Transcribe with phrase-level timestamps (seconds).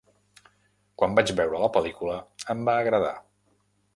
[1.01, 2.17] Quan vaig veure la pel·lícula,
[2.57, 3.15] em va agradar.